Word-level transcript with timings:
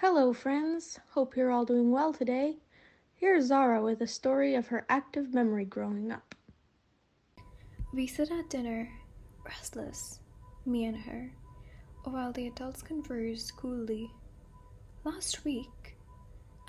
Hello, 0.00 0.32
friends. 0.32 1.00
Hope 1.10 1.36
you're 1.36 1.50
all 1.50 1.64
doing 1.64 1.90
well 1.90 2.12
today. 2.12 2.58
Here's 3.16 3.46
Zara 3.46 3.82
with 3.82 4.00
a 4.00 4.06
story 4.06 4.54
of 4.54 4.68
her 4.68 4.86
active 4.88 5.34
memory 5.34 5.64
growing 5.64 6.12
up. 6.12 6.36
We 7.92 8.06
sit 8.06 8.30
at 8.30 8.48
dinner, 8.48 8.88
restless, 9.44 10.20
me 10.64 10.84
and 10.84 10.96
her, 10.96 11.32
while 12.04 12.30
the 12.30 12.46
adults 12.46 12.80
converse 12.80 13.50
coolly. 13.50 14.08
Last 15.02 15.44
week, 15.44 15.96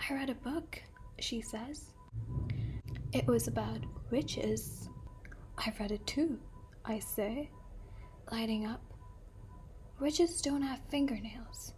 I 0.09 0.15
read 0.15 0.31
a 0.31 0.49
book, 0.49 0.81
she 1.19 1.39
says. 1.39 1.91
It 3.13 3.27
was 3.27 3.47
about 3.47 3.85
witches. 4.09 4.89
I 5.55 5.71
read 5.79 5.91
it 5.91 6.07
too, 6.07 6.39
I 6.83 6.97
say, 6.97 7.51
lighting 8.31 8.65
up. 8.65 8.81
Witches 9.99 10.41
don't 10.41 10.63
have 10.63 10.79
fingernails. 10.89 11.73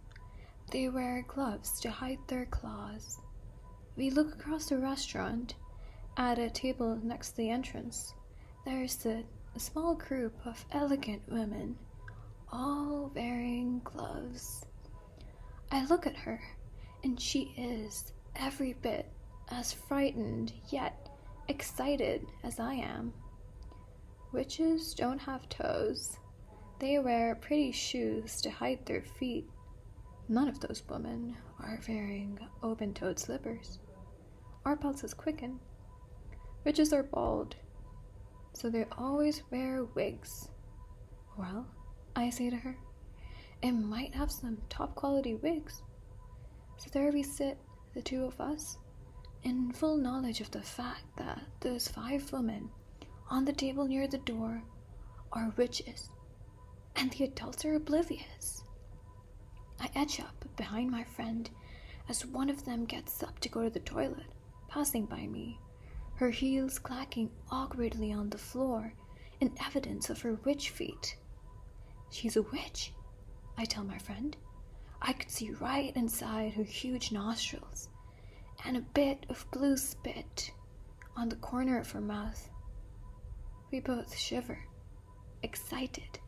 They 0.72 0.88
wear 0.88 1.22
gloves 1.28 1.78
to 1.80 1.90
hide 1.90 2.20
their 2.28 2.46
claws. 2.46 3.20
We 3.94 4.08
look 4.08 4.32
across 4.32 4.70
the 4.70 4.78
restaurant 4.78 5.54
at 6.16 6.38
a 6.38 6.48
table 6.48 6.98
next 7.02 7.32
to 7.32 7.36
the 7.36 7.50
entrance. 7.50 8.14
There's 8.64 9.04
a, 9.04 9.22
a 9.54 9.60
small 9.60 9.94
group 9.94 10.34
of 10.46 10.64
elegant 10.72 11.20
women, 11.28 11.76
all 12.50 13.12
wearing 13.14 13.82
gloves. 13.84 14.64
I 15.70 15.84
look 15.84 16.06
at 16.06 16.16
her, 16.16 16.40
and 17.04 17.20
she 17.20 17.52
is 17.58 18.14
every 18.34 18.72
bit 18.72 19.12
as 19.50 19.74
frightened 19.74 20.54
yet 20.70 21.10
excited 21.48 22.24
as 22.44 22.58
I 22.58 22.76
am. 22.76 23.12
Witches 24.32 24.94
don't 24.94 25.18
have 25.18 25.50
toes. 25.50 26.16
They 26.78 26.98
wear 26.98 27.34
pretty 27.34 27.72
shoes 27.72 28.40
to 28.40 28.50
hide 28.50 28.86
their 28.86 29.02
feet. 29.02 29.50
None 30.28 30.48
of 30.48 30.60
those 30.60 30.82
women 30.88 31.36
are 31.60 31.80
wearing 31.88 32.38
open 32.62 32.94
toed 32.94 33.18
slippers. 33.18 33.78
Our 34.64 34.76
pulses 34.76 35.14
quicken. 35.14 35.60
Witches 36.64 36.92
are 36.92 37.02
bald, 37.02 37.56
so 38.54 38.70
they 38.70 38.86
always 38.96 39.42
wear 39.50 39.84
wigs. 39.84 40.48
Well, 41.36 41.66
I 42.14 42.30
say 42.30 42.50
to 42.50 42.56
her, 42.56 42.76
it 43.62 43.72
might 43.72 44.14
have 44.14 44.30
some 44.30 44.58
top 44.68 44.94
quality 44.94 45.34
wigs. 45.34 45.82
So 46.76 46.88
there 46.92 47.10
we 47.10 47.22
sit, 47.22 47.58
the 47.94 48.02
two 48.02 48.24
of 48.24 48.40
us, 48.40 48.78
in 49.42 49.72
full 49.72 49.96
knowledge 49.96 50.40
of 50.40 50.50
the 50.50 50.62
fact 50.62 51.04
that 51.16 51.42
those 51.60 51.88
five 51.88 52.32
women 52.32 52.70
on 53.28 53.44
the 53.44 53.52
table 53.52 53.86
near 53.86 54.06
the 54.06 54.18
door 54.18 54.62
are 55.32 55.52
witches, 55.56 56.10
and 56.96 57.10
the 57.10 57.24
adults 57.24 57.64
are 57.64 57.74
oblivious. 57.74 58.62
I 59.82 59.90
edge 59.96 60.20
up 60.20 60.44
behind 60.56 60.92
my 60.92 61.02
friend 61.02 61.50
as 62.08 62.24
one 62.24 62.48
of 62.48 62.64
them 62.64 62.84
gets 62.84 63.20
up 63.20 63.40
to 63.40 63.48
go 63.48 63.64
to 63.64 63.70
the 63.70 63.80
toilet, 63.80 64.30
passing 64.68 65.06
by 65.06 65.26
me, 65.26 65.58
her 66.14 66.30
heels 66.30 66.78
clacking 66.78 67.32
awkwardly 67.50 68.12
on 68.12 68.30
the 68.30 68.38
floor 68.38 68.94
in 69.40 69.52
evidence 69.66 70.08
of 70.08 70.22
her 70.22 70.34
witch 70.44 70.70
feet. 70.70 71.16
She's 72.10 72.36
a 72.36 72.42
witch, 72.42 72.92
I 73.58 73.64
tell 73.64 73.82
my 73.82 73.98
friend. 73.98 74.36
I 75.00 75.14
could 75.14 75.32
see 75.32 75.50
right 75.50 75.92
inside 75.96 76.52
her 76.52 76.62
huge 76.62 77.10
nostrils 77.10 77.88
and 78.64 78.76
a 78.76 78.82
bit 78.94 79.26
of 79.28 79.50
blue 79.50 79.76
spit 79.76 80.52
on 81.16 81.28
the 81.28 81.36
corner 81.36 81.80
of 81.80 81.90
her 81.90 82.00
mouth. 82.00 82.48
We 83.72 83.80
both 83.80 84.16
shiver, 84.16 84.60
excited. 85.42 86.20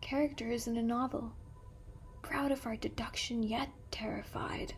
Characters 0.00 0.68
in 0.68 0.78
a 0.78 0.82
novel, 0.82 1.34
proud 2.22 2.52
of 2.52 2.66
our 2.66 2.76
deduction 2.76 3.42
yet 3.42 3.68
terrified. 3.90 4.74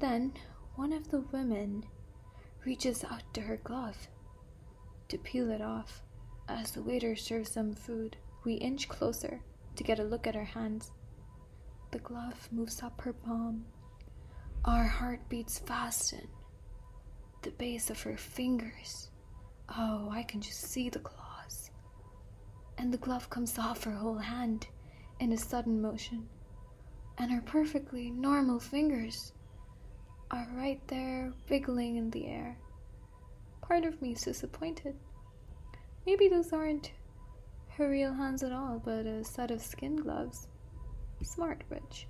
Then 0.00 0.32
one 0.74 0.92
of 0.92 1.10
the 1.10 1.20
women 1.20 1.84
reaches 2.64 3.04
out 3.04 3.22
to 3.34 3.40
her 3.42 3.58
glove 3.58 4.08
to 5.08 5.18
peel 5.18 5.50
it 5.50 5.60
off. 5.60 6.02
As 6.48 6.72
the 6.72 6.82
waiter 6.82 7.14
serves 7.14 7.50
some 7.50 7.74
food, 7.74 8.16
we 8.44 8.54
inch 8.54 8.88
closer 8.88 9.40
to 9.76 9.84
get 9.84 9.98
a 9.98 10.04
look 10.04 10.26
at 10.26 10.34
her 10.34 10.44
hands. 10.44 10.90
The 11.90 11.98
glove 11.98 12.48
moves 12.50 12.82
up 12.82 13.00
her 13.02 13.12
palm. 13.12 13.66
Our 14.64 14.84
heartbeats 14.84 15.58
fasten. 15.58 16.28
The 17.42 17.50
base 17.50 17.90
of 17.90 18.00
her 18.02 18.16
fingers. 18.16 19.10
Oh, 19.68 20.08
I 20.10 20.22
can 20.22 20.40
just 20.40 20.60
see 20.60 20.88
the 20.88 21.00
claws. 21.00 21.70
And 22.78 22.92
the 22.92 22.98
glove 22.98 23.28
comes 23.30 23.58
off 23.58 23.84
her 23.84 23.92
whole 23.92 24.18
hand 24.18 24.66
in 25.22 25.32
a 25.32 25.38
sudden 25.38 25.80
motion. 25.80 26.28
And 27.16 27.30
her 27.30 27.42
perfectly 27.42 28.10
normal 28.10 28.58
fingers 28.58 29.32
are 30.32 30.48
right 30.54 30.80
there 30.88 31.32
wiggling 31.48 31.94
in 31.94 32.10
the 32.10 32.26
air. 32.26 32.58
Part 33.60 33.84
of 33.84 34.02
me 34.02 34.12
is 34.12 34.22
disappointed. 34.22 34.96
Maybe 36.04 36.26
those 36.26 36.52
aren't 36.52 36.90
her 37.68 37.88
real 37.88 38.12
hands 38.12 38.42
at 38.42 38.50
all, 38.50 38.82
but 38.84 39.06
a 39.06 39.22
set 39.22 39.52
of 39.52 39.62
skin 39.62 39.94
gloves. 39.94 40.48
Smart 41.22 41.62
witch. 41.70 42.08